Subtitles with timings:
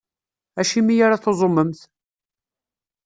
[0.59, 1.79] Acimi ara tuẓumemt?